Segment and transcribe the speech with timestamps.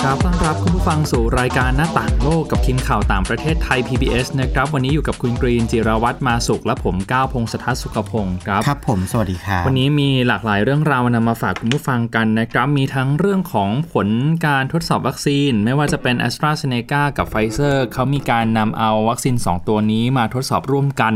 [0.00, 14.08] ดีครับต้อนรับคุณผู้ฟังสู่รายการหน้าต่างโลกกับทีมข่าวต่างประเทศไทย PBS นะครับ วันนี้อยู่กับคุณกรีนจิรวัตรมาสุขและผมก้าวพงศธรสุขพงศ์ครับ ครับผม สวัสดีครับ วันนี้มีหลากหลายเรื่องราวนำมาฝากคุณผู้ฟังกันนะครับ มีทั้งเรื่องของผล
[14.46, 19.68] การทดสอบวัคซีน ไม่ว่าจะเป็น a s t r a z เซ e c a กับ p ฟเซอร์เขามีการนำเอาวัคซีน 2
[19.68, 21.14] ตัวนี้มาทดสอบร่วมกัน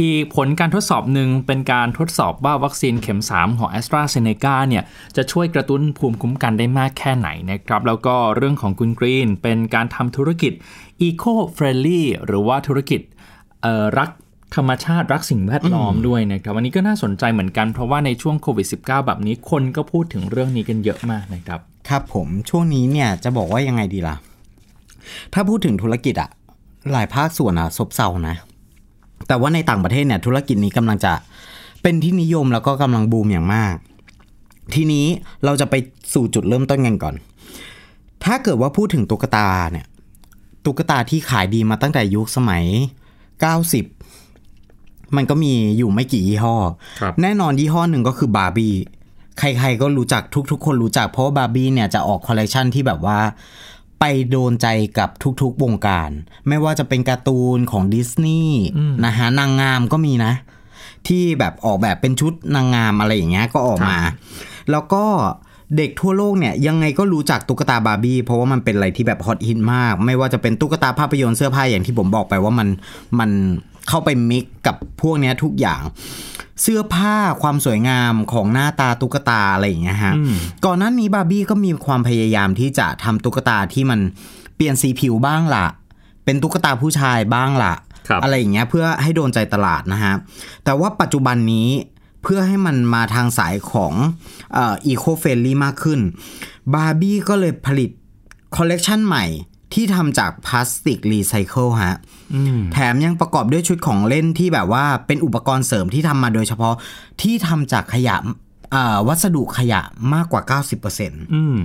[0.00, 4.82] อีกผลการทดสอบหนึ่งเป็นการทดสอบว่าวัคซีนเข็ม 3 ของ a s t r a z เซ e c a เนี่ย
[5.16, 10.52] จะช่วยกระตุ้นภูมิคุ้มกันได้มากแค่ไหนนะครับแล้วก็เรื่องของคุณ Green เป็นการทำธุรกิจ
[11.06, 13.00] Eco Friendly หรือว่าธุรกิจ
[13.62, 14.10] เอ่อรัก
[14.56, 24.16] ธรรมชาติรักสิ่งแวดล้อมด้วยนะครับวันนี้ก็น่าสนใจเหมือนกันเพราะว่าในช่วงโควิด -19 แบบนี้คนก็พูดถึงเรื่องนี้กันเยอะมากนะครับ ครับผมช่วงนี้เนี่ยจะบอกว่ายังไงดีล่ะ
[25.32, 26.30] ถ้าพูดถึงธุรกิจอะ
[26.92, 28.36] หลายภาคส่วนอะซบเซานะ
[29.28, 31.12] แต่ว่าในต่างประเทศเนี่ยธุรกิจนี้กำลังจะ
[31.82, 33.74] เป็นที่นิยมแล้วก็กำลังบูมอย่างมาก
[34.74, 35.06] ทีนี้
[35.44, 35.74] เราจะไป
[36.14, 37.14] สู่จุดเริ่มต้นกันก่อน
[38.24, 39.86] ถ้าเกิดว่าพูดถึงตุ๊กตาเนี่ย
[40.64, 42.64] ตุ๊กตาที่ขายดีมาตั้งแต่ยุคสมัย
[43.50, 46.56] 90 มันก็มีอยู่ไม่กี่ยี่ห้อ
[47.00, 48.74] ครับแน่นอนยี่ห้อหนึ่งก็คือบาร์บี้
[49.38, 53.18] ใครๆก็รู้จักทุก ๆ คนรู้จักเพราะว่าบาร์บี้เนี่ยจะออกคอลเลกชันที่แบบว่า
[54.00, 54.66] ไปโดนใจ
[54.98, 55.08] กับ
[55.42, 56.10] ทุกๆวงการ
[56.48, 58.62] ไม่ว่าจะเป็นการ์ตูนของดิสนีย์
[59.04, 60.32] นะฮะนางงามก็มีนะ
[61.08, 63.98] ที่แบบออกแบบเป็นชุดนางงามอะไรอย่างเงี้ยก็ออกมา
[64.70, 65.04] แล้วก็
[65.76, 72.68] เด็กทั่วโลกเนี่ยยังไงก็รู้จักตุ๊กตาบาร์บี้เพราะว่ามันเป็นอะไรที่แบบฮอตฮิตมาก ไม่ว่าจะเป็นตุ๊กตาภาพยนตร์เสื้อผ้าอย่างที่ผมบอกไปว่ามัน
[73.18, 73.30] มัน
[73.88, 75.80] เข้าไป mix กับพวกเนี้ยทุกอย่าง
[76.62, 80.14] เสื้อผ้าความสวยงามของหน้าตาตุ๊กตาอะไรอย่างเงี้ยฮะ
[80.64, 84.00] ก่อนหน้านี้บาร์บี้ก็มีความพยายามที่จะทำตุ๊กตาที่มัน
[84.56, 85.66] เปลี่ยนสีผิวบ้างละ
[86.24, 87.74] เป็นตุ๊กตาผู้ชายบ้างละ
[88.08, 90.14] ครับอะไรอย่างเงี้ยเพื่อให้โดนใจตลาดนะฮะ
[90.64, 91.68] แต่ว่าปัจจุบันนี้
[92.22, 93.92] เพื่อให้มันมาทางสายของ
[94.52, 96.00] eco friendly มากขึ้น
[96.74, 97.90] บาร์บี้ก็เลยผลิต
[98.56, 99.24] คอลเลกชันใหม่
[99.74, 101.96] ที่ทำจากพลาสติกรีไซเคิลฮะ
[102.72, 106.74] แถมยังประกอบด้วยชุดของเล่นที่แบบว่าเป็นอุปกรณ์เสริมที่ทำมาโดยเฉพาะ
[107.22, 108.16] ที่ทำจากขยะ
[108.72, 109.80] เอ่อวัสดุขยะ
[110.14, 111.56] มากกว่า 90%อืม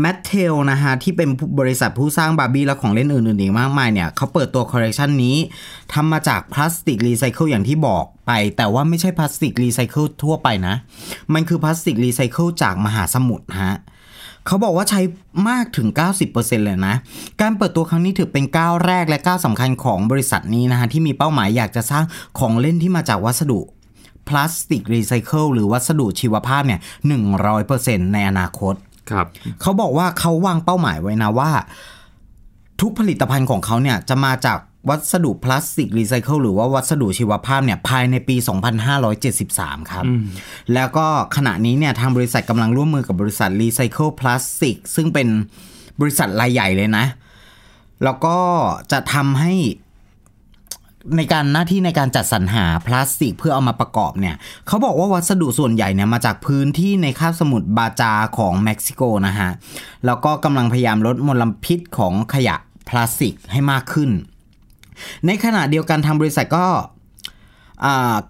[0.00, 1.28] แมทเทลนะฮะที่เป็น
[1.60, 5.36] บริษัทผู้สร้างบาร์บี้และของเล่นอื่นๆอีกมากมายเนี่ยเขาเปิดตัวคอลเลกชันนี้
[5.92, 10.74] ทำมาจากพลาสติกรีไซเคิลอย่างที่บอกไป แต่ว่าไม่ใช่พลาสติกรีไซเคิลทั่วไปนะ
[11.34, 13.76] มันคือพลาสติกรีไซเคิลจากมหาสมุทรฮะ
[14.46, 15.00] เขาบอกว่าใช้
[15.48, 15.88] มากถึง
[16.26, 16.94] 90%เลยนะ
[17.40, 22.04] การเปิดตัวครั้งนี้ถือเป็นก้าวแรกและก้าวสำคัญของบริษัทนี้นะฮะที่มีเป้าหมายอยากจะสร้าง
[22.38, 23.60] ของเล่นที่มาจากวัสดุ
[24.28, 26.80] พลาสติกรีไซเคิลหรือวัสดุชีวภาพเนี่ย
[27.46, 28.74] 100%ในอนาคต
[29.10, 29.26] ครับ
[29.60, 31.50] เขาบอกว่าเขาวางเป้าหมายไว้นะว่า
[32.80, 34.58] ทุกผลิตภัณฑ์ของเขาเนี่ยจะมาจาก
[34.88, 38.36] วัสดุพลาสติกรีไซเคิลหรือว่าวัสดุชีวภาพเนี่ยภายในปี
[39.14, 40.04] 2573 ครับ
[40.74, 41.06] แล้วก็
[41.36, 45.28] ขณะนี้เนี่ยทางบริษัทกำลังร่วมมือกับบริษัทรีไซเคิลพลาสติกซึ่งเป็น
[46.00, 47.06] บริษัทรายใหญ่เลยนะ
[48.04, 48.38] แล้วก็
[48.92, 49.52] จะทำให้
[51.16, 54.34] ในการหน้าที่ในการจัดสรรหาพลาสติกเพื่อเอามาประกอบเนี่ย
[54.66, 59.50] เขาบอกว่าวัสดุส่วนใหญ่เนี่ยมาจากพื้นที่ในคาบสมุทรบาจาของเม็กซิโกนะฮะ
[60.06, 62.56] แล้วก็กำลังพยายามลดมลพิษของขยะ
[62.88, 64.10] พลาสติกให้มากขึ้น
[65.26, 66.66] ในขณะเดียวกันทางบริษัทก็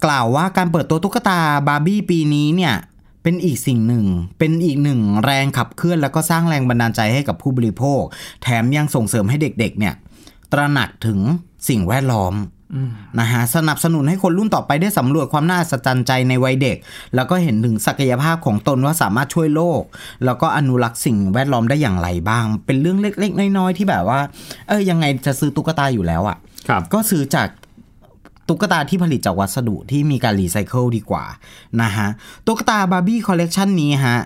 [0.04, 2.74] กล่าวว่าการเปิดตัวตุ๊กตาบาร์บี้ปีนี้เนี่ย
[3.22, 4.06] เป็นอีกสิ่งหนึ่ง
[4.38, 8.02] เป็นอีกหนึ่งแรงขับเคลื่อน แล้วก็สร้างแรงบันดาลใจให้กับผู้บริโภค
[8.42, 9.94] แถมยังส่งเสริมให้เด็กๆเนี่ย
[10.52, 11.18] ตระหนักถึง
[11.68, 12.34] สิ่งแวดล้อม
[13.20, 16.76] นะฮะสนับสนุนให้คนรุ่นต่อไปได้สำรวจความน่าสัศจรรย์ใจในวัยเด็ก
[17.14, 19.82] แล้วก็เห็นถึงศักยภาพของตนว่าสามารถช่วยโลก
[20.24, 24.20] แล้วก็อนุรักษ์สิ่งแวดล้อมได้อย่างไรบ้าง เป็นเรื่องเล็ก ๆ น้อย ๆ ที่แบบว่า
[24.68, 26.36] เออยังไงจะซื้อตุ๊กตาอยู่แล้วอะ่ะ
[26.68, 27.48] ครับก็ซื้อจาก
[28.48, 31.24] ตุ๊กตาที่ผลิตจากวัสดุที่มีการรีไซเคิลดีกว่า
[31.82, 32.08] นะฮะ
[32.46, 34.18] ตุ๊กตาบาร์บี้คอลเลกชันนี้ฮะ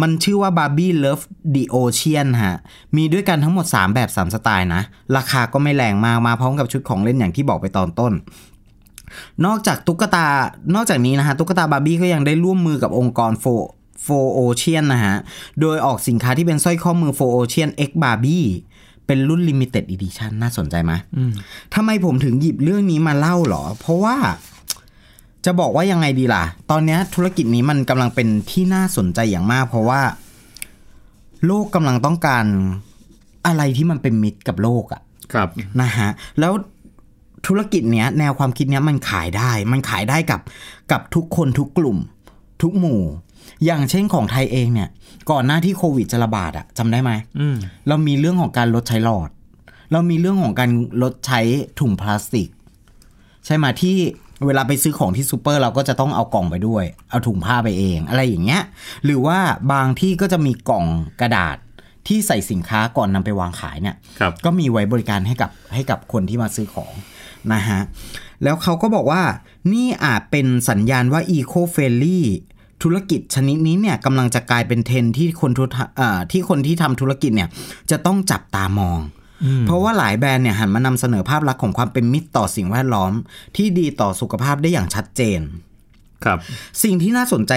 [0.00, 1.24] มันชื่อว่า Barbie Love
[1.54, 2.56] the Ocean ฮะ
[2.96, 4.82] มีด้วยกันทั้งหมด 3 แบบ 3 สไตล์นะ
[5.16, 8.12] ราคาก็ไม่แรงมาก มาพร้อมกับชุดของเล่นอย่างที่บอกไปตอนต้น
[9.44, 10.26] นอกจากตุ๊กตา
[10.74, 13.44] นอกจากนี้นะฮะ ตุ๊กตาบาร์บี้ก็ยังได้ร่วมมือกับองค์กรโฟ
[14.02, 15.16] 4ocean นะฮะ
[15.60, 18.46] โดยออกสินค้าที่เป็นสร้อยข้อมือโฟโอเชียน X Barbie
[19.06, 20.92] เป็นรุ่น Limited Edition น่าสนใจไหม
[21.74, 24.16] ทำไมผมถึงหยิบเรื่องนี้มาเล่าหรอ เพราะว่า
[25.44, 30.02] จะบอกว่ายังไงดีล่ะ ตอนเนี้ยธุรกิจนี้มันกำลังเป็นที่น่าสนใจอย่างมาก เพราะว่า
[31.46, 32.44] โลกกำลังต้องการ
[33.46, 35.02] อะไรที่มันเป็นมิตรกับโลกอะ
[35.32, 35.48] ครับ
[35.80, 36.08] นะฮะ
[36.40, 36.52] แล้ว
[37.46, 40.40] ธุรกิจเนี้ย แนวความคิดเนี้ยมันขายได้ มันขายได้กับ
[40.92, 41.98] กับทุกคนทุกกลุ่ม
[42.62, 43.02] ทุกหมู่
[43.64, 44.88] อย่างเช่นของไทยเองเนี่ย
[45.30, 47.10] ก่อนหน้าที่โควิดจะระบาดอะจำได้ไหม
[47.40, 47.56] อืม
[47.88, 49.30] เรามีเรื่องของการลดใช้หลอด
[49.92, 50.70] เรามีเรื่องของการ
[51.02, 51.40] ลดใช้
[51.80, 52.48] ถุงพลาสติก
[53.46, 53.96] ใช่ไหมที่
[54.46, 58.62] เวลาไปซื้อของที่ซูเปอร์เราก็จะต้องเอากล่องไปด้วย เอาถุงผ้าไปเอง อะไรอย่างเงี้ย
[59.04, 59.38] หรือว่า
[59.72, 60.84] บางที่ก็จะมีกล่อง
[61.20, 61.56] กระดาษ
[62.06, 66.92] ที่ใส่สินค้าก่อนนำไปวางขายเนี่ยครับก็มีไว้บริการให้กับให้กับคนที่มาซื้อของ
[67.52, 67.80] นะฮะ
[68.42, 69.22] แล้วเขาก็บอกว่า
[69.72, 72.20] นี่อาจเป็นสัญญาณว่า Eco f r i e n d l y
[72.82, 75.64] ธุรกิจชนิดนี้เนี่ยกำลังจะกลายเป็นเทรนด์ที่คนทุ
[75.96, 77.48] เอ่อที่คนที่ทำธุรกิจเนี่ย
[77.90, 78.98] จะต้องจับตามอง
[79.66, 83.12] เพราะว่าหลายแบรนด์เนี่ยหันมานำเสนอภาพลักษณ์ของความเป็นมิตรต่อสิ่งแวดล้อม
[83.56, 85.40] ที่ดีต่อสุขภาพได้อย่างชัดเจน
[86.24, 86.38] ครับ
[86.82, 87.52] สิ่งที่น่าสนใจ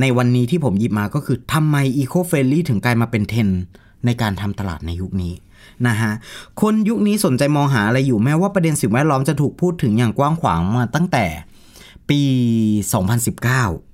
[0.00, 3.62] ในวันนี้ที่ผมหยิบมาก็คือทำไม Eco f r i e n d l y ถึงกลายมาเป็นเทรนด์
[4.04, 5.34] ในการทำตลาดในยุคนี้
[5.86, 6.12] นะฮะ
[6.60, 11.24] คนยุคนี้สนใจมองหาอะไรอยู่แม้ว่าประเด็นสิ่งแวดล้อมจะถูกพูดถึงอย่างกว้างขวางมาตั้งแต่
[12.10, 12.20] ปี
[13.02, 13.87] 2019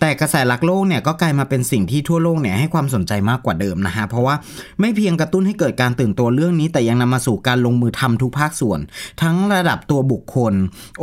[0.00, 4.34] แต่กระแสหลักโลกเนี่ยก็กลายมาเป็นสิ่งที่ทั่วโลกเนี่ยให้ความสนใจมากกว่าเดิมนะฮะเพราะว่า
[4.80, 8.80] ไม่เพียงกระตุ้นให้เกิดการตื่นตัวเรื่องนี้ แต่ยังนำมาสู่การลงมือทำทุกภาคส่วน
[9.22, 10.54] ทั้งระดับตัวบุคคล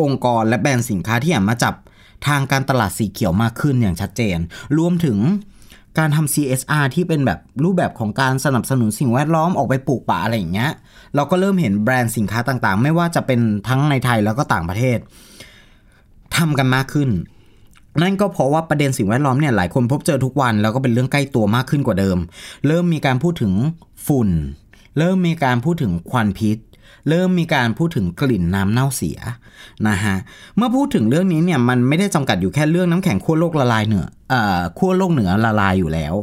[0.01, 1.73] องค์กรและแบรนด์สินค้าที่หันมาจับ
[2.27, 4.37] ทางการตลาดสีเขียวมากขึ้นอย่างชัดเจน
[4.77, 5.17] รวมถึง
[5.97, 10.71] การทำ CSR ที่เป็นแบบรูปแบบของการสนับสนุนสิ่งแวดล้อมออกไปปลูกป่าอะไรอย่างเงี้ย
[11.15, 14.97] เราก็เริ่มเห็นแบรนด์สินค้าต่างๆ ไม่ว่าจะเป็นทั้งในไทยแล้วก็ต่างประเทศ
[16.37, 17.09] ทำกันมากขึ้น
[18.01, 22.17] นั่นก็เพราะว่าประเด็นสิ่งแวดล้อมเนี่ยหลายคนพบเจอทุกวัน แล้วก็เป็นเรื่องใกล้ตัวมากขึ้นกว่าเดิม
[22.67, 23.53] เริ่มมีการพูดถึง
[24.07, 24.29] ฝุ่น
[24.97, 26.57] เริ่มมีการพูดถึงควันพิษ
[27.09, 29.19] เริ่มมีการพูดถึงกลิ่นน้ำเน่าเสีย
[29.87, 30.15] นะฮะ
[30.57, 36.13] เมื่อพูดถึงเรื่องนี้เนี่ยมันไม่ได้จำกัดอยู่แค่เรื่องน้ำแข็งขั้วโลกละลายเหนือเอ่อขั้วโลกเหนือละลายอยู่แล้ว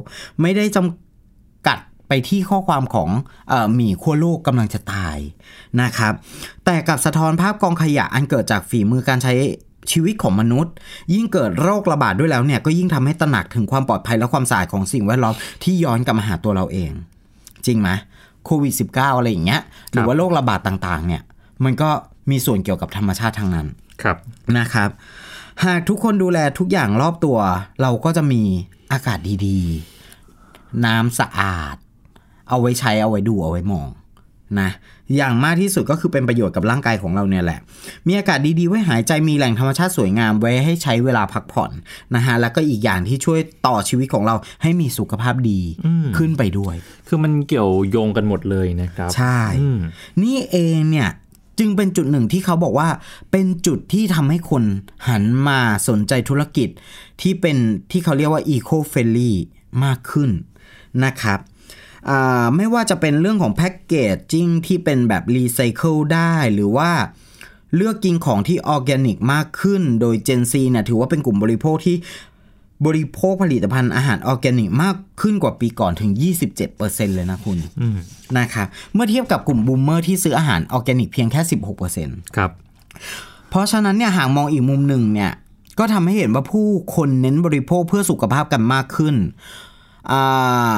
[0.40, 1.78] ไม่ได้จำกัด
[2.08, 3.10] ไปที่ข้อความของ
[3.48, 5.18] เออหมีขั้วโลกกำลังจะตาย
[5.82, 6.12] นะครับ
[6.64, 9.32] แต่กับสะท้อนภาพกองขยะอันเกิดจากฝีมือการใช้
[9.92, 10.72] ชีวิตของมนุษย์
[11.14, 16.90] ยิ่งเกิดโรคระบาดด้วยแล้วเนี่ยก็ยิ่งทำให้ตระหนักถึงความปลอดภัยและความสะอาดของสิ่งแวดล้อมที่ย้อนกลับมาหาตัวเราเอง
[17.66, 17.88] จริงไหม
[18.44, 21.22] โควิด -19 อะไรอย่างเงี้ยหรือว่าโรคระบาดต่างๆ เนี่ย
[21.64, 21.90] มันก็
[22.30, 23.66] มีส่วนเกี่ยวกับธรรมชาติทั้งนั้น
[24.02, 24.16] ครับ
[24.58, 24.90] นะครับ
[25.64, 27.38] หากทุกคนดูแลทุกอย่างรอบตัว
[27.82, 28.42] เราก็จะมี
[28.92, 31.76] อากาศดีๆ น้ำสะอาด
[32.48, 33.88] เอาไว้ใช้เอาไว้ดูเอาไว้มอง
[34.60, 34.70] นะ
[35.16, 37.60] อย่างมากที่สุดก็คือเป็นประโยชน์กับร่างกายของเราเนี่ยแหละ
[38.06, 41.70] มีอากาศดีๆ ไว้หายใจมีแหล่งธรรมชาติสวยงามไว้ให้ใช้เวลาพักผ่อน
[42.14, 45.60] นะฮะแล้วก็อีกอย่างที่ช่วยต่อชีวิตของเราให้มีสุขภาพดี
[46.16, 46.74] ขึ้นไปด้วย
[47.08, 49.78] คือมันเกี่ยวโยงกันหมดเลยนะครับ ใช่อืม
[50.22, 51.08] นี่เองเนี่ย
[51.58, 52.88] จึงเป็นจุดหนึ่งที่เขาบอกว่า
[53.30, 54.62] เป็นจุดที่ทำให้คน
[55.08, 56.68] หันมาสนใจธุรกิจ
[57.20, 57.56] ที่เป็น
[57.90, 59.32] ที่เขาเรียกว่า eco friendly
[59.84, 60.30] มากขึ้น
[61.04, 61.53] นะครับอ่า
[62.56, 66.90] ไม่ว่าจะเป็นเรื่องของ packaging ที่เป็นแบบรีไซเคิลได้หรือว่า
[67.76, 71.96] เลือกกินของที่ออร์แกนิกมากขึ้น โดย Gen Z เนี่ยถือว่าเป็นกลุ่มบริโภคที่
[72.86, 76.10] บริโภคผลิตภัณฑ์อาหารออร์แกนิกมากขึ้นกว่าปีก่อนถึง
[76.62, 77.98] 27%เลยนะคุณอืม
[78.38, 81.40] นะครับเมื่อเทียบกับกลุ่ม boomer ที่ซื้ออาหารออร์แกนิกเพียงแค่
[81.88, 82.50] 16%ครับ
[83.48, 85.32] เพราะฉะนั้นเนี่ยหากมองอีกมุมหนึ่งเนี่ย
[85.78, 89.14] ก็ทำให้เห็นว่าผู้คนเน้นบริโภคเพื่อสุขภาพกันมากขึ้น
[90.10, 90.74] อ่า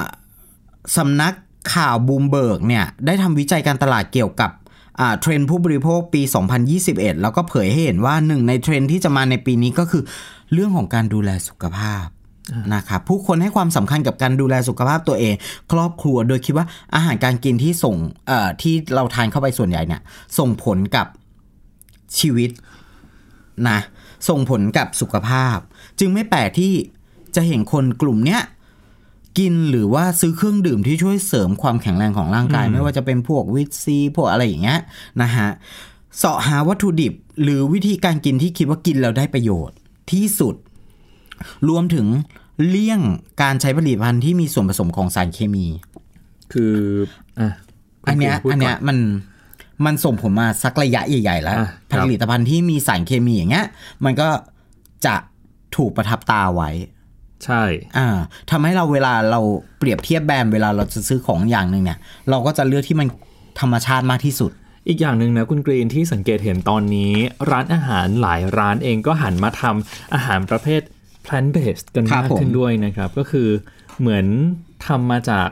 [0.96, 1.32] สำนัก
[1.74, 4.50] ข่าวบลูมเบิร์กเนี่ยได้ทำวิจัยการตลาดเกี่ยวกับ
[5.00, 6.22] อ่าเทรนด์ผู้บริโภคปี
[6.72, 10.02] 2021 แล้วก็เผยให้เห็นว่าหนึ่งในเทรนด์ที่จะมาในปีนี้ก็คือ
[10.52, 12.04] เรื่องของการดูแลสุขภาพ
[12.74, 15.34] นะครับผู้คนให้ความสำคัญกับการดูแลสุขภาพตัวเอง
[15.72, 17.96] ครอบครัวโดยคิดว่าอาหารการกินที่ส่ง
[18.26, 20.00] เอ่อที่เราทานเข้าไปส่วนใหญ่เนี่ย
[20.38, 21.06] ส่งผลกับ
[22.18, 22.50] ชีวิต
[23.68, 23.78] นะ
[24.28, 25.56] ส่งผลกับสุขภาพ
[25.99, 26.72] จึงไม่แปลกที่
[27.37, 28.42] จะเห็นคนกลุ่มเนี้ย
[29.38, 34.81] กินหรือว่าซื้อเครื่องดื่มที่ช่วยเสริมความแข็งแรงของร่างกาย ไม่ว่าจะเป็นพวกวิตซีพวกอะไรอย่างเงี้ย
[35.23, 35.49] นะฮะ
[36.19, 39.76] เสาะหาวัตถุดิบหรือวิธีการกินที่คิดว่ากินแล้วได้ประโยชน์
[40.12, 40.55] ที่สุด
[41.69, 42.07] รวมถึง
[42.66, 43.00] เลี่ยง
[43.43, 45.66] การใช้ผลิตภัณฑ์ที่มีส่วนผสมของสารเคมี
[46.52, 46.75] คือ
[47.38, 47.50] อะ
[48.02, 48.99] คุณอันเนี้ยพูดอันเนี้ยก่มัน
[49.85, 53.66] มันส่งผลมาสักระยะใหญ่ๆแล้วอะคผรับลิตภัณฑ์ที่มีสารเคมีอย่างเงี้ย
[54.05, 54.28] มันก็
[55.07, 55.14] จะ
[55.76, 56.71] ถูกประทับตาไว้
[57.45, 57.62] ใช่
[57.97, 58.09] อ่า
[58.50, 59.40] ทำให้เราเวลาเรา
[59.78, 61.99] เปรียบเทียบแบรนด์เวลาเราจะซื้อของอย่างหนึ่งเนี่ย
[62.31, 63.09] เราก็จะเลือกที่มัน
[63.61, 64.52] ธรรมชาติมากที่สุด
[64.88, 67.12] อีกอย่างหนึ่งนะคุณกรีนที่สังเกตเห็นตอนนี้
[67.50, 70.83] ร้านอาหารหลายร้านเองก็หันมาทำอาหารประเภท
[71.26, 73.49] plant based กันครับมากผมขึ้นด้วยนะครับ ก็คือ
[74.00, 74.26] เหมือน
[74.87, 75.49] ทำมาจาก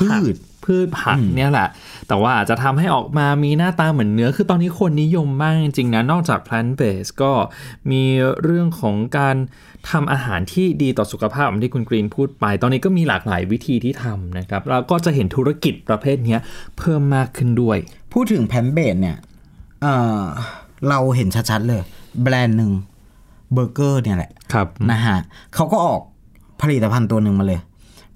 [0.00, 1.68] พืชพืชผักเนี่ยแหละ
[2.08, 7.32] แต่ว่าอาจจะทำให้ออกมามีหน้าตาเหมือนเนื้อ คือตอนนี้คนนิยมมากจริงๆนะ นอกจาก plant based ก็
[7.90, 8.02] มี
[8.42, 9.36] เรื่องของการ
[9.90, 16.40] ทำอาหารที่ดีต่อสุขภาพอย่างที่คุณกรีนพูดไป ตอนนี้ก็มีหลากหลายวิธีที่ทำนะครับ เราก็จะเห็นธุรกิจประเภทเนี้ย
[16.78, 17.78] เพิ่มมากขึ้นด้วย
[18.12, 19.16] พูดถึง plant-based เนี่ย
[19.82, 20.22] เอ่อ
[20.88, 21.82] เราเห็นชัดๆเลย
[22.22, 22.72] แบรนด์หนึ่ง
[23.52, 25.18] เบอร์เกอร์เนี่ยแหละครับนะฮะ
[25.54, 26.00] เขาก็ออก
[26.62, 27.60] ผลิตภัณฑ์ตัวหนึ่งมาเลย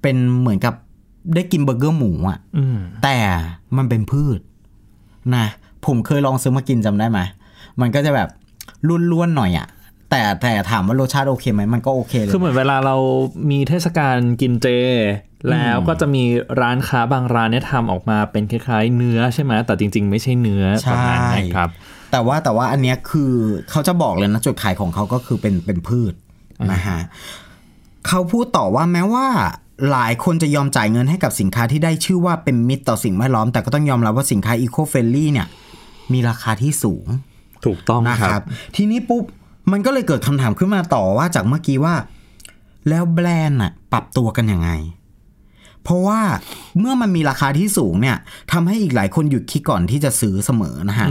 [0.03, 0.75] เป็นเหมือนกับ
[1.35, 3.17] ได้กินเบอร์เกอร์หมูอะอืมแต่
[3.77, 4.41] มันเป็นพืช
[5.37, 5.47] นะ
[5.87, 7.21] ผมเคยลองซื้อมากินจำได้ไหม
[7.81, 8.29] มันก็จะแบบ
[9.13, 9.67] ร่วนๆหน่อยอะ
[10.11, 12.97] แต่แต่ถามว่ารสชาติโอเคไหมมันก็โอเคเลยคือเหมือนเวลาเรา
[13.51, 14.67] มีเทศกาลกินเจ
[15.51, 16.25] แล้วก็จะมี
[16.61, 21.71] ร้านค้าบางร้านเนี่ยทำออกมาเป็นคล้ายๆ เนื้อใช่ไหมแต่จริง ๆ ไม่ใช่เนื้อประมาณนั้นครับ
[22.13, 23.33] แต่ว่าแต่ว่าอันเนี้ยคือ
[23.71, 26.15] เขาจะบอกเลยนะจุดขายของเขาก็คือเป็นเป็นพืช
[26.73, 26.99] นะฮะ
[28.09, 29.27] เขาพูดต่อว่าแม้ว่า
[29.91, 35.47] หลายคนจะยอมจ่ายเงินให้กับสินค้าที่ได้ชื่อว่าเป็นมิตรต่อสิ่งแวดล้อม แต่ก็ต้องยอมรับว่าสินค้าอีโคเฟลลี่เนี่ย
[36.13, 37.07] มีราคาที่สูง
[37.67, 38.45] ถูกต้องนะคครัรับบ
[38.77, 39.25] ทีนี้ปุ๊บ
[39.73, 41.95] มันก็เลยเกิดคำถามขึ้นมาต่อว่าจากเมื่อกี้ว่า
[42.89, 44.71] แล้วแบรนด์น่ะปรับตัวกันยังไง
[45.83, 46.21] เพราะว่า
[46.79, 48.17] เมื่อมันมีราคาที่สูงเนี่ย
[48.53, 51.09] ทำให้อีกหลายคนหยุดคิดก่อนที่จะซื้อเสมอนะฮะ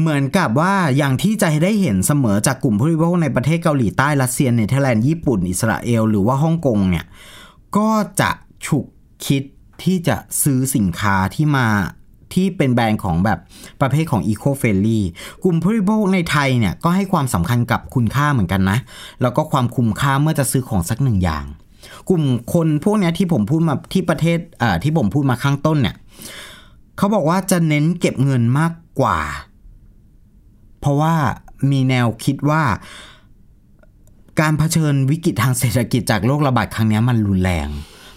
[0.00, 7.04] เหมือนกับว่าอย่างที่จะได้เห็นเสมอจากกลุ่มผู้บริโภคในประเทศเกาหลีใต้รัสเซียเนเธอร์แลนด์ญี่ปุ่นอิสราเอลหรือว่าฮ่องกงเนี่ย
[7.76, 8.30] ก็จะ
[8.66, 8.86] ฉุก
[9.26, 9.42] คิด
[9.82, 11.66] ที่จะซื้อสินค้าที่มา
[12.34, 13.38] ที่เป็นแบรนด์ของแบบ
[13.80, 15.00] ประเภทของ Eco f r i e n d l y
[15.44, 18.78] กลุ่มผู้บริโภคในไทยเนี่ยก็ให้ความสำคัญกับคุณค่าเหมือนกันนะ
[19.22, 21.44] แล้วก็ความคุ้มค่าเมื่อจะซื้อของสักหนึ่งอย่าง
[22.08, 25.96] กลุ่มคนพวกนี้ที่ผมพูดมาที่ประเทศอ่าที่ผมพูดมาข้างต้นเนี่ย
[26.96, 29.20] เขาบอกว่าจะเน้นเก็บเงินมากกว่า
[30.80, 31.14] เพราะว่า
[31.70, 32.62] มีแนวคิดว่า
[34.40, 37.68] การเผชิญวิกฤตทางเศรษฐกิจจากโรคระบาดครั้งนี้มันรุนแรง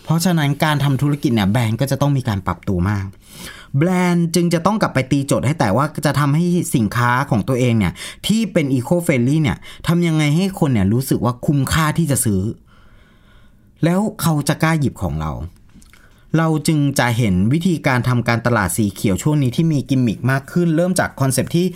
[0.03, 3.05] เพราะฉะนั้นการทำธุรกิจเนี่ยแบรนด์ก็จะต้องมีการปรับตัวมาก
[3.77, 6.43] แบรนด์จึงจะต้องกลับไปตีโจทย์ให้แต่ว่าจะทำให้
[6.75, 7.93] สินค้าของตัวเองเนี่ย
[8.27, 9.57] ที่เป็น eco friendly เนี่ย
[9.87, 12.41] ทำยังไงให้คนเนี่ยรู้สึกว่าคุ้มค่าที่จะซื้อ
[13.83, 15.31] แล้วเขาจะกล้าหยิบของเรา
[16.37, 21.67] เราจึงจะเห็นวิธีการทำการตลาดสีเขียวช่วงนี้ที่มีกิมมิคมากขึ้น เริ่มจากคอนเซปต์ที่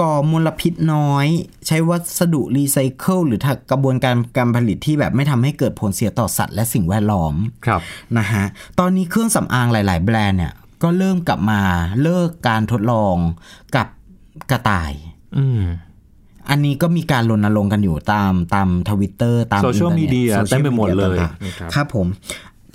[0.00, 1.26] ก่อมลพิษน้อย
[1.66, 7.34] ใช้วัสดุรีไซเคิลหรือกระบวนการการผลิตที่แบบไม่ทำให้เกิดผลเสียต่อสัตว์และสิ่งแวดล้อม
[7.66, 7.80] ครับ
[8.18, 8.44] นะฮะ
[8.78, 11.60] ตอนนี้เครื่องสำอางหลาย ๆ แบรนด์เนี่ยก็เริ่มกลับมา
[12.02, 13.16] เลิกการทดลอง
[13.76, 13.86] กับ
[14.50, 14.92] กระต่าย
[15.38, 15.62] อืม
[16.50, 22.06] อันนี้ก็มีการรณรงค์กันอยู่ตามตามทวิตเตอร์ตาม Social อินเทอร์เน็ต media Social เต็มไปหมดเลย media ต่างนะครับๆครับผม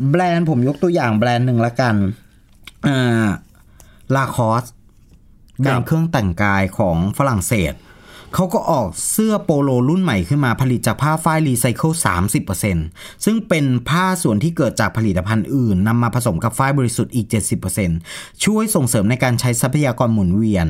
[0.09, 1.95] แบรนด์ผมยกตัวอย่างแบรนด์หนึ่งละกัน
[2.87, 3.27] อ่า
[4.15, 4.63] Lacoste
[5.59, 7.73] แบรนด์เครื่องแต่งกายของฝรั่งเศส
[8.33, 11.91] เขาก็ออกเสื้อโปโลรุ่นใหม่ขึ้นมาผลิตจากผ้าฝ้ายรีไซเคิล
[12.57, 17.27] 30%ซึ่งเป็นผ้าส่วนที่เกิดจากผลิตภัณฑ์อื่นนำมาผสมกับฝ้ายบริสุทธิ์อีก
[17.85, 20.67] 70%ช่วยส่งเสริมในการใช้ทรัพยากรหมุนเวียน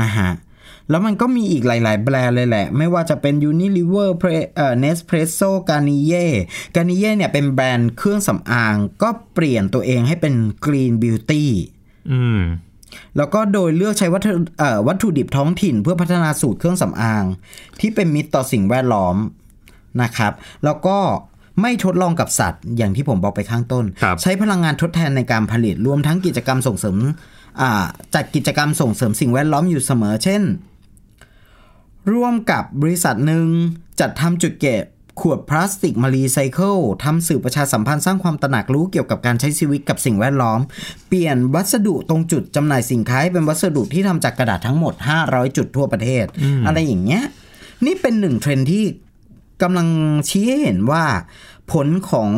[0.00, 0.30] นะฮะ
[0.90, 6.32] แล้วมันก็มีอีกหลาย ๆ แบรนด์เลยแหละ ไม่ว่าจะเป็น Unilever Pre- เอ่อ Nespresso Garnier
[6.74, 11.44] Garnier เนี่ยเป็นแบรนด์เครื่องสำอาง ก็เปลี่ยนตัวเองให้เป็น Green Beauty
[12.12, 12.40] อืม
[13.16, 17.24] แล้วก็โดยเลือกใช้วัตถุเอ่อวัตถุดิบท้องถิ่น เพื่อพัฒนาสูตรเครื่องสำอาง
[17.80, 19.16] ที่เป็นมิตรต่อสิ่งแวดล้อม
[20.02, 20.32] นะครับ
[20.64, 20.98] แล้วก็
[21.60, 27.12] ไม่ทดลองกับสัตว์ อย่างที่ผมบอกไปข้างต้นครับใช้พลังงานทดแทนในการผลิตรวมทั้งกิจกรรมส่งเสริมอ่า
[28.14, 30.42] จัดกิจกรรมส่งเสริมสิ่งแวดล้อมอยู่เสมอ เช่น
[32.12, 33.46] ร่วมกับบริษัทหนึ่ง
[34.00, 34.84] จัดทำจุดเก็บ
[35.20, 40.60] ขวดพลาสติกมารีไซเคิลทำสื่อประชาสัมพันธ์สร้างความตระหนักรู้เกี่ยวกับการใช้ชีวิตกับสิ่งแวดล้อม
[41.08, 44.94] เปลี่ยนวัสดุตรงจุดจำหน่ายสินค้าเป็นวัสดุที่ทำจากกระดาษทั้งหมด
[45.24, 46.24] 500 จุดทั่วประเทศ
[46.66, 47.24] อะไรอย่างเงี้ย
[47.84, 48.84] นี่เป็นหนึ่งเทรนด์ที่
[49.62, 49.88] กำลัง
[50.28, 51.04] ชี้ให้เห็นว่า
[51.72, 52.30] ผลของ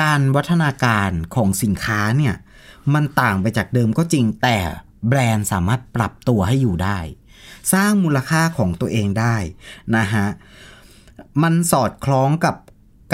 [0.00, 2.34] การวิวัฒนาการของสินค้าเนี่ย
[2.94, 4.58] มันต่างไปจากเดิมก็จริงแต่
[5.08, 6.98] แบรนด์สามารถปรับตัวให้อยู่ได้
[7.72, 9.36] สร้างมูลค่าของตัวเองได้
[9.96, 10.26] นะฮะ
[11.42, 12.54] มันสอดคล้องกับ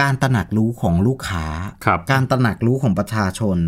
[0.00, 1.46] การตระหนักรู้ของลูกค้า
[1.84, 3.58] ครับการตระหนักรู้ของประชาชน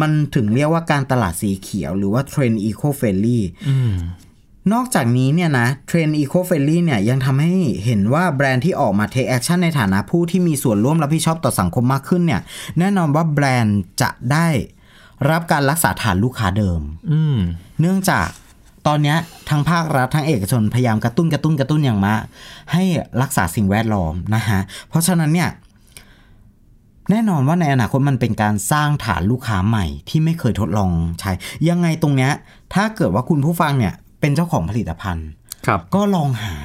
[0.00, 3.94] มันถึงเรียกว่าการตลาดสีเขียวหรือว่าเทรนด์ eco-friendly อืม
[4.72, 7.54] นอกจากนี้เนี่ยนะเทรนด์ eco-friendly เนี่ยยังทำให้
[7.84, 12.40] เห็นว่าแบรนด์ที่ออกมา take action ในฐานะผู้ที่มีส่วนร่วมรับผิดชอบต่อสังคมมากขึ้นเนี่ย
[12.78, 14.48] แน่นอนว่าแบรนด์จะได้
[15.30, 16.80] รับการรักษาฐานลูกค้าเดิม
[17.12, 17.36] อืม
[17.80, 18.28] เนื่องจาก
[18.86, 19.16] ตอนเนี้ย
[19.50, 22.22] ทั้งภาครัฐทั้งเอกชนพยายามกระตุ้นกระตุ้นกระตุ้นอย่างมาก
[22.72, 22.84] ให้
[23.22, 25.50] รักษาสิ่งแวดล้อมนะฮะเพราะฉะนั้นเนี่ย
[27.10, 31.30] แน่นอนว่าในอนาคตมันเป็นการสร้างฐานลูกค้าใหม่ที่ไม่เคยทดลองใช้
[31.68, 32.32] ยังไงตรงเนี้ย
[32.74, 35.28] ถ้าเกิดว่าคุณผู้ฟังเนี่ย เป็นเจ้าของผลิตภัณฑ์
[35.66, 36.56] ครับก็ลองหา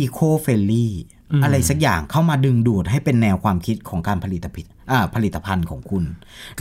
[0.00, 0.86] Eco f r i e n d l y
[1.32, 4.75] อืมอะไรสักอย่างเข้ามาดึงดูดให้เป็นแนวความคิดของการผลิตภัณฑ์อ่า
[5.14, 6.04] ผลิตภัณฑ์ของคุณ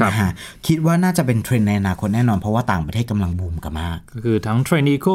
[0.07, 0.31] นะฮะ
[0.67, 5.13] คิดว่าน่าจะเป็นเทรนด์ในอนาคตแน่นอนเพราะว่าต่างประเทศกำลังบูมกันมากก็คือทั้งเทรนด์ eco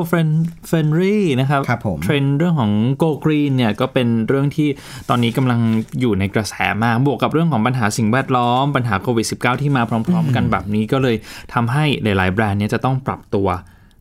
[0.71, 4.69] friendly นะครับครับผมเทรนด์เรื่องของ go green เนี่ยก็เป็นเรื่องที่
[5.09, 5.61] ตอนนี้กำลัง
[6.00, 11.17] อยู่ในกระแสมากบวกกับเรื่องของปัญหาสิ่งแวดล้อม ปัญหาโควิด -19 ที่มาพร้อม ๆ กันแบบนี้ก็เลย
[11.55, 13.49] ทำให้หลาย ๆ แบรนด์เนี่ยจะต้องปรับตัว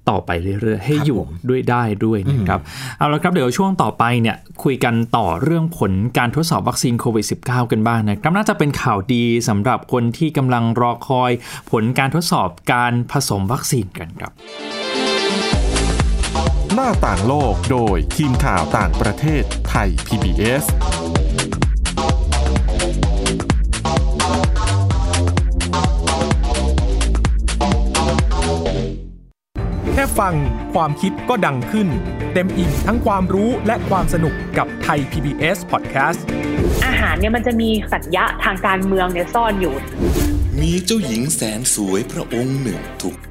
[0.09, 2.59] ต่อไปเรื่อยๆ ให้ครับอยู่ผมด้วยได้ด้วยนะครับ
[2.97, 11.31] เอาละครับเดี๋ยวช่วงต่อไปเนี่ยคุยกันต่อเรื่องผลการทดสอบวัคซีนโควิด -19 กันบ้างนะครับน่าจะเป็นข่าวดีสำหรับคนที่กำลังรอคอย
[11.71, 14.31] ผลการทดสอบการผสมวัคซีนกันครับ
[16.73, 20.63] หน้าต่างโลกโดยทีมข่าวต่างประเทศไทย PBS
[29.99, 30.35] ค่ฟัง
[30.73, 31.87] ความคิดก็ดังขึ้น
[32.33, 36.19] เต็มอิ่งทั้งความรู้และความสนุกกับไทย PBS Podcast
[36.85, 39.75] อาหารเนี่ยมันจะมีสัญญะทางการเมืองเนี่ยซ่อนอยู่
[40.61, 43.18] มีเจ้าหญิงแสนสวยพระองค์หนึ่ง ถูก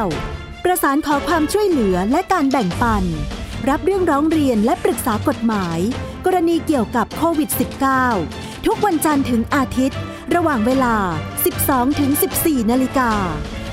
[0.00, 3.04] -19 ประสานขอความช่วยเหลือและการแบ่งปัน
[3.68, 5.78] รับเรื่องร้องเรียนและปรึกษากฎหมาย
[6.24, 7.50] กรณีเกี่ยวกับโควิด
[8.08, 9.98] -19 ทุกวันจันทร์ถึงอาทิตย์
[10.34, 10.96] ระหว่างเวลา
[11.48, 13.12] 12 ถึง 14 นาฬิกา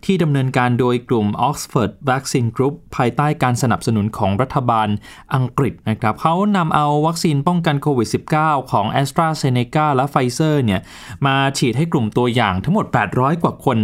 [0.06, 4.88] ที่ดำเนินการโดยกลุ่ม Oxford Vaccine Group ภายใต้การสนับสนุนของรัฐบาล
[5.36, 8.10] อังกฤษนะครับเขานำเอาวัคซีนป้องกันโควิด
[8.40, 10.82] -19 ของ a s t r a z เซ e c a และ Pfizer เนี่ย
[11.26, 12.86] มาฉีดให้กลุ่มตัวอย่างทั้งหมด
[13.16, 13.78] 800 กว่าคน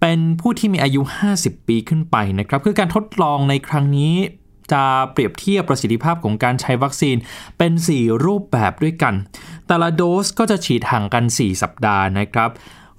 [0.00, 1.00] เป็นผู้ที่มีอายุ
[1.34, 4.14] 50 ปีขึ้นไปนะครับ คือการทดลองในครั้งนี้
[4.72, 7.16] จะเปรียบเทียบประสิทธิภาพของการใช้วัคซีน
[7.58, 9.14] เป็น 4 รูปแบบด้วยกัน
[9.66, 12.50] แต่ละโดสก็จะฉีดห่างกัน 4 สัปดาห์นะครับ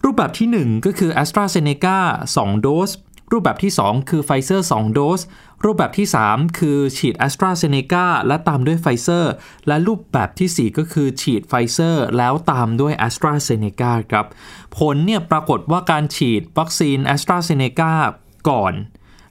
[0.03, 1.97] รูปแบบที่ 1 ก็คือ AstraZeneca
[2.35, 2.91] 2 โดส
[3.31, 5.21] รูปแบบที่ 2 คือ Pfizer 2โดส
[5.65, 9.25] รูปแบบที่ 3 คือฉีด AstraZeneca และตามด้วย Pfizer
[9.67, 14.25] และรูปแบบทีสี่4 ก็คือฉีด Pfizer แล้วตามด้วย AstraZeneca ครับ
[14.77, 17.91] ผลเนี่ยปรากฏว่าการฉีดวัคซีน AstraZeneca
[18.49, 18.73] ก่อน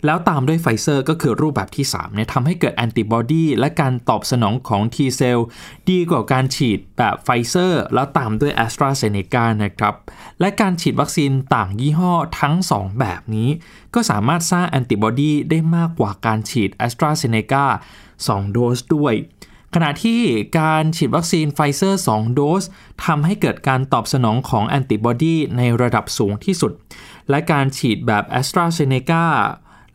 [0.07, 5.47] แล้วตามด้วยไฟเซอร์ก็คือรูปแบบที่3เนี่ยทำให้เกิดแอนติบอดีและการตอบสนองของ T เซลล์
[5.91, 9.95] ดีกว่าการฉีดแบบไฟเซอร์แล้วตามด้วย AstraZeneca นะครับ
[10.41, 13.49] และการฉีดวัคซีนต่างยี่ห้อทั้ง 2 แบบนี้
[13.95, 17.65] ก็สามารถสร้างแอนติบอดีได้มากกว่าการฉีด AstraZeneca
[18.27, 19.15] 2โดสด้วย
[19.75, 20.21] ขณะที่
[20.61, 22.65] การฉีดวัคซีนไฟเซอร์ 2 โดส
[23.05, 26.73] ทำให้เกิดการตอบสนองของแอนติบอดีในระดับสูงที่สุด
[27.31, 29.25] และการฉีดแบบ AstraZeneca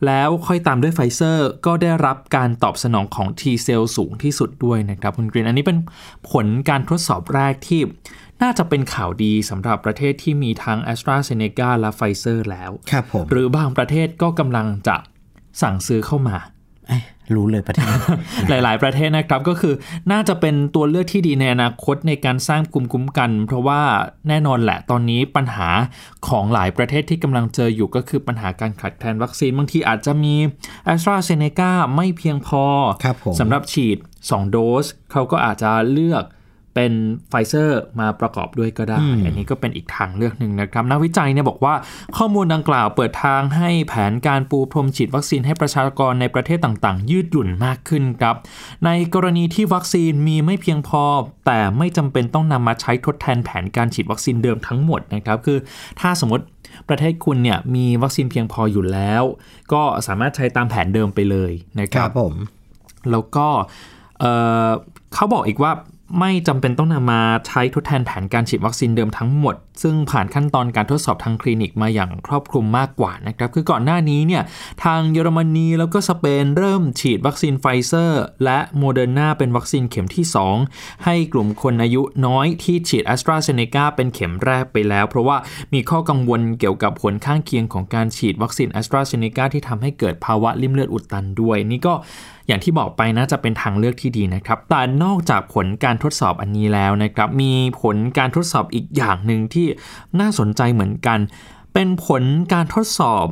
[0.06, 5.78] แล้วค่อยตามด้วยไฟเซอร์ก็ได้รับการตอบสนองของ T เซลล์สูงที่สุดด้วยนะครับคุณกรีนอันนี้เป็น
[6.30, 7.80] ผลการทดสอบแรกที่
[8.42, 14.96] น่าจะเป็นข่าวดีสำหรับประเทศที่มีทั้ง AstraZeneca และไฟเซอร์แล้ว ครับผม หรือบางประเทศก็กำลังจะ
[15.62, 16.36] สั่งซื้อเข้ามา
[16.88, 17.02] เอ้ย
[17.34, 17.86] รู้เลยประเทศ
[18.48, 19.74] หลาย ๆ ประเทศนะครับก็คือ
[20.12, 23.80] น่าจะเป็นตัวเลือกที่ดีในอนาคตในการสร้างภูมิคุ้มกัน เพราะว่า
[24.28, 25.68] แน่นอนแหละตอนนี้ปัญหา
[26.28, 30.34] ของหลายประเทศที่กำลังเจออยู่ก็คือปัญหาการขาดแคลนวัคซีนบางทีอาจจะมี
[30.92, 32.64] AstraZeneca ไม่เพียงพอ
[33.04, 36.24] ครับผมสำหรับฉีด 2 โดสเขาก็อาจจะเลือก
[36.74, 36.92] เป็น
[37.28, 41.74] ไฟเซอร์มาประกอบด้วยก็ได้ อันนี้ก็เป็นอีกทางเลือกหนึ่งนะครับ นักวิจัยเนี่ยบอกว่า
[42.16, 48.36] ข้อมูลดังกล่าวเปิดทางให้แผนการปูพรมฉีดวัคซีนให้ประชากรในประเทศต่างๆ ยืดหยุ่นมากขึ้นครับ
[48.84, 51.02] ในกรณีที่วัคซีนมีไม่เพียงพอ
[51.46, 55.58] แต่ไม่จำเป็นต้องนำมาใช้ทดแทนแผนการฉีดวัคซีนเดิมทั้งหมดนะครับ คือ
[56.00, 56.44] ถ้าสมมติ
[56.88, 59.22] ประเทศคุณเนี่ยมีวัคซีนเพียงพออยู่แล้ว
[59.72, 62.34] ก็สามารถใช้ตามแผนเดิมไปเลยนะครับ ครับผม
[63.10, 63.46] แล้วก็
[64.20, 64.32] เอ่
[64.66, 64.68] อ
[65.14, 65.72] เขาบอกอีกว่า
[66.18, 74.42] ไม่จำเป็นต้องนำมาใช้ทดแทนแผนการฉีดวัคซีนเดิมทั้งหมดซึ่งผ่านขั้นตอนการทดสอบทางคลินิกมาอย่างครอบคลุมมากกว่านะครับ คือก่อนหน้านี้เนี่ย
[74.84, 80.24] ทางเยอรมนีแล้วก็สเปนเริ่มฉีดวัคซีนไฟเซอร์ และโมเดอร์นาเป็นวัคซีนเข็มที่
[80.64, 85.36] 2 ให้กลุ่มคนอายุน้อยที่ฉีดแอสตราเซเนกาเป็นเข็มแรกไปแล้ว เพราะว่า
[85.74, 91.94] มีข้อกังวลเกี่ยวกับผลข้างเคียงของการฉีดวัคซีนแอสตราเซเนกาที่ทำให้เกิดภาวะลิ่มเลือดอุดตันด้วย นี่ก็
[92.48, 99.61] อย่างที่บอกไปนะจะเป็นทางเลือกที่ดีนะครับแต่นอกจากผลการทดสอบอันนี้แล้วนะครับมีผลการทดสอบอีกอย่างหนึ่งที่
[100.20, 101.18] น่าสนใจเหมือนกัน
[101.74, 102.22] เป็นผล
[102.52, 103.26] การทดสอบ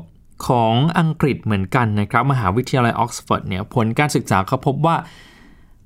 [0.47, 4.97] ของอังกฤษเหมือนกันนะครับ มหาวิทยาลัยออกซฟอร์ดเนี่ยผลการศึกษาเขาพบว่า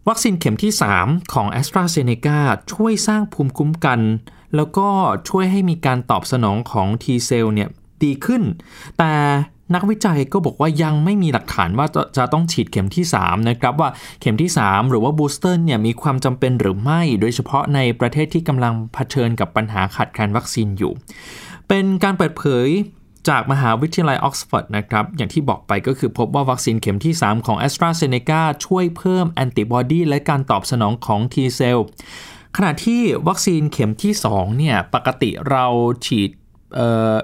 [0.09, 2.39] วัคซีนเข็มที่ 3 ของ AstraZeneca
[2.73, 4.01] ช่วยสร้างภูมิคุ้มกัน
[4.57, 4.89] แล้วก็
[5.29, 7.69] ช่วยให้มีการตอบสนองของ T เซลล์เนี่ย
[8.03, 8.43] ดีขึ้น
[8.99, 9.13] แต่
[9.75, 13.89] นักวิจัยก็บอกว่ายังไม่มีหลักฐานว่าจะต้องฉีดเข็มที่ 3 นะครับว่า
[14.21, 20.93] เข็มที่ 3 หรือว่า booster เนี่ยมีความจำเป็นหรือไม่ โดยเฉพาะในประเทศที่กำลังเผชิญกับปัญหาขาดแคลนวัคซีนอยู่
[21.69, 22.69] เป็นการเปิดเผย
[23.29, 31.87] จากมหาวิทยาลัยออกซฟอร์ดนะครับ อย่างที่บอกไปก็คือพบว่าวัคซีนเข็มที่ 3 ของ AstraZeneca ช่วยเพิ่มแอนติบอดีและการตอบสนองของ T เซลล์
[32.57, 35.67] ขณะที่วัคซีนเข็มที่ 2 เนี่ย ปกติเรา
[36.07, 36.31] ฉีด
[36.75, 37.15] เอ่อ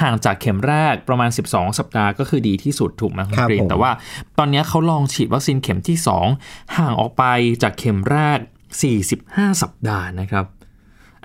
[0.00, 3.92] ห่างจากเข็มแรกประมาณ 12 สัปดาห์ก็คือดีที่สุดถูกไหมคุณครับกรีนผมแต่ว่า
[4.38, 5.96] ตอนนี้เขาลองฉีดวัคซีนเข็มที่
[6.36, 7.24] 2 ห่างออกไป
[7.62, 8.38] จากเข็มแรก
[9.00, 10.44] 45 สัปดาห์นะครับ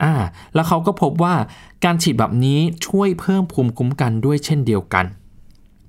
[0.04, 0.14] อ่า
[0.54, 1.36] แล้วเขาก็พบว่า
[1.86, 5.06] การฉีดแบบนี้ช่วยเพิ่มภูมิคุ้มกันด้วยเช่นเดียวกัน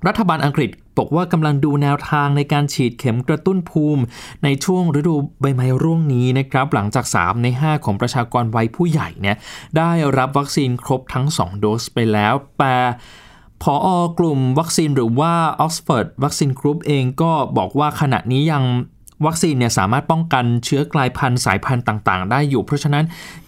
[0.06, 4.02] รัฐบาลอังกฤษ บอกว่ากำลังดูแนวทางในการฉีดเข็มกระตุ้นภูมิ
[4.44, 9.36] ในช่วงฤดูใบไม้ร่วงนี้นะครับ หลังจาก 3 ใน 5 ของประชากรวัยผู้ใหญ่เนี่ย
[9.76, 12.76] ได้รับวัคซีนครบทั้ง 2 โดสไปแล้วแต่
[13.62, 15.32] พออกลุ่มวัคซีนหรือว่า
[15.64, 18.64] Oxford Vaccine Group เองก็บอกว่าขณะนี้ยัง
[19.26, 23.04] วัคซีนเนี่ยสามารถป้องกันเชื้อกลายพันธุ์สายพันธุ์ต่าง ๆ ได้อยู่ เพราะฉะนั้น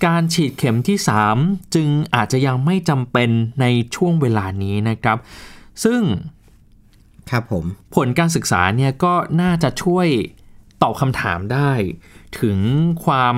[0.06, 0.98] การฉีดเข็มที่
[1.36, 3.30] 3 จึงอาจจะยังไม่จำเป็น
[3.60, 5.18] ในช่วงเวลานี้นะครับ
[5.84, 6.00] ซึ่ง
[7.30, 7.64] ครับผม
[7.96, 10.08] ผลการศึกษาเนี่ยก็น่าจะช่วย
[10.82, 11.70] ตอบคำถามได้
[12.40, 12.58] ถึง
[13.04, 13.36] ความ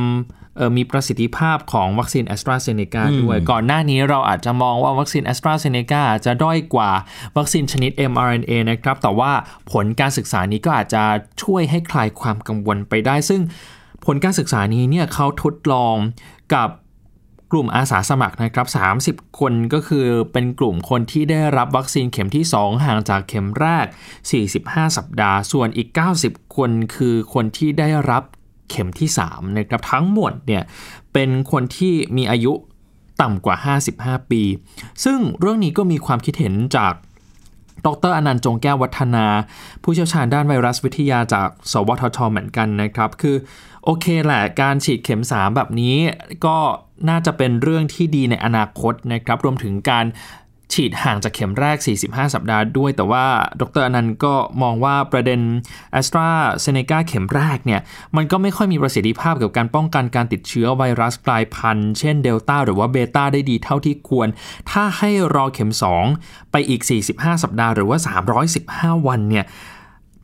[0.57, 6.91] เอ่อมีประสิทธิภาพของวัคซีนแอสตราเซเนกาอืมด้วย ก่อนหน้านี้เราอาจจะมองว่าวัคซีนแอสตราเซเนกาจะด้อยกว่า
[7.37, 9.33] วัคซีนชนิด mRNA นะครับ แต่ว่า
[9.73, 11.03] ผลการศึกษานี้ก็อาจจะ
[11.43, 13.41] ช่วยให้คลายความกังวลไปได้ ซึ่ง
[14.05, 15.97] ผลการศึกษานี้เนี่ยเขาทดลอง
[16.55, 16.69] กับ
[17.53, 18.67] กลุ่มอาสาสมัครนะครับ
[19.03, 23.87] 30 คนก็คือเป็นกลุ่มคนที่ได้รับวัคซีนเข็มที่ 2 ห่างจากเข็มแรก
[24.41, 25.89] 45 สัปดาห์ ส่วนอีก
[26.23, 28.23] 90 คนคือคนที่ได้รับ
[28.71, 30.63] เข็มที่3นะครับทั้งหมดเนี่ย
[31.13, 32.53] เป็นคนที่มีอายุ
[33.23, 33.57] ต่ำกว่า
[33.93, 34.43] 55 ปี
[35.05, 36.95] ซึ่งเรื่องนี้ก็มีความคิดเห็นจาก
[37.87, 39.27] ดรอนันต์จงแก้ววัฒนา
[39.83, 43.37] ผู้เชี่ยวชาญด้านไวรัสวิทยาจาก สวทช เหมือนกันนะครับ คือ
[43.85, 45.97] โอเคแหละ การฉีดเข็ม 3 แบบนี้
[46.47, 46.59] ก็
[47.09, 50.07] น่าจะเป็นเรื่องที่ดีในอนาคตนะครับ รวมถึงการ
[50.75, 53.25] ฉีดห่างจากเข็มแรก 45 สัปดาห์ด้วย แต่ว่า
[53.61, 55.41] ดรอนันต์ก็มองว่าประเด็น
[56.01, 57.81] a s t r a z เซ e c a เข็มแรกเนี่ย
[58.17, 64.29] มันก็ไม่ค่อยมีประสิทธิภาพกับการป้องกันการติดเชื้อไวรัสกลายพันธุ์ เช่นเดลต้าหรือว่าเบต้าได้ดีเท่าที่ควร
[64.71, 65.73] ถ้าให้รอเข็ม
[66.11, 66.81] 2 ไปอีก
[67.13, 67.99] 45 สัปดาห์หรือว่า
[68.53, 69.45] 315 วันเนี่ย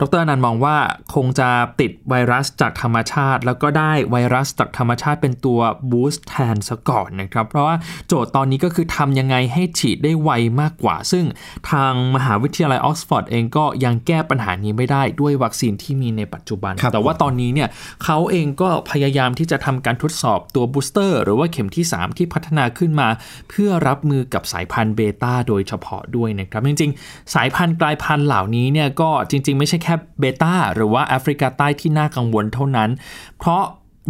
[0.00, 0.76] ดรอนันต์มองว่า
[1.14, 1.48] คงจะ
[1.80, 7.76] ติดไวรัสจากธรรมชาติ แล้วก็ได้ไวรัสจากธรรมชาติเป็นตัวบูสต์แทนซะก่อนนะครับ เพราะว่า
[8.08, 10.30] โจทย์ตอนนี้ก็คือทำยังไงให้ฉีดได้ไว
[10.60, 11.24] มากกว่า ซึ่ง
[11.70, 17.68] ทางมหาวิทยาลัยออกซฟอร์ดเองก็ยังแก้ปัญหานี้ไม่ได้ด้วยวัคซีนที่มีในปัจจุบันครับแต่ว่าตอนนี้เนี่ย
[18.04, 23.08] เขาเองก็พยายามที่จะทำการทดสอบตัวบูสเตอร์หรือว่าเข็มที่ 3 ที่พัฒนาขึ้นมา
[23.50, 32.90] เพื่อรับมือกับสายพันธุ์เบต้าโดยเฉพาะด้วยนะครับจริงๆ สายพันธุ์กลายพันธุ์เหล่านี้เนี่ยก็จริง ๆ ไม่ใช่แค่เบต้าหรือว่าแอฟริกาใต้ที่น่ากังวลเท่านั้น
[33.38, 33.62] เพราะ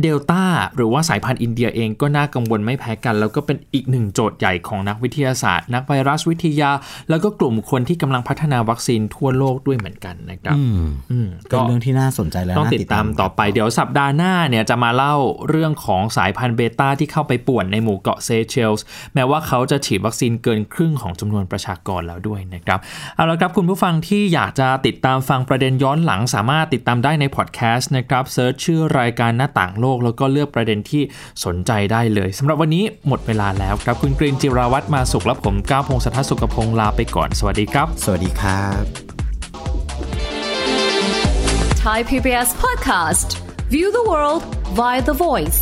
[0.03, 0.43] เดลต้า
[0.77, 6.71] หรือว่าสายพันธุ์อินเดียเองก็น่ากังวลไม่แพ้กัน แล้วก็เป็นอีกหนึ่งโจทย์ใหญ่ของนักวิทยาศาสตร์ นักไวรัสวิทยา
[7.11, 15.15] แล้วก็กลุ่มคนที่กำลังพัฒนาวัคซีนทั่วโลกด้วยเหมือนกันนะครับอืมอืมเป็นเรื่องที่น่าสนใจและต้องน่าติดตามต่อไปเดี๋ยวสัปดาห์หน้าเนี่ยจะมาเล่า
[15.49, 22.79] เรื่องของสายพันธุ์เบต้าที่เข้าไปป่วนในหมู่เกาะเซเชลส์แม้ว่าเขาจะฉีดวัคซีนเกินครึ่งของจำนวนประชากรแล้วด้วยนะครับ
[23.17, 31.03] เอาละครับคุณผู้ฟังที่อยากจะติดตามฟังประเด็นย้อนหลังสามารถติดตามได้ในพอดแคสต์นะครับ search ชื่อรายการหน้าต่างโลโลก แล้วก็เลือกประเด็นที่
[31.45, 38.83] สนใจได้เลยสำหรับวันนี้หมดเวลาแล้วครับคุณกรีนจิราวัตรมาสุขและผมก้าวพงศธรสุขพงศ์ลาไปก่อน สวัสดีครับ สวัสดีครับ
[41.85, 43.29] Thai PBS podcast.
[43.75, 44.43] View the world
[44.79, 45.61] via the voice.